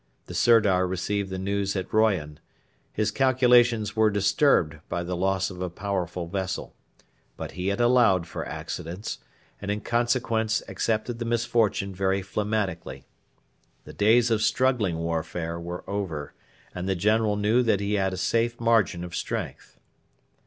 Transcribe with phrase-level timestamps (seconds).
[0.25, 2.39] The Sirdar received the news at Royan.
[2.91, 6.73] His calculations were disturbed by the loss of a powerful vessel;
[7.37, 9.19] but he had allowed for accidents,
[9.61, 13.05] and in consequence accepted the misfortune very phlegmatically.
[13.83, 16.33] The days of struggling warfare were over,
[16.73, 19.77] and the General knew that he had a safe margin of strength.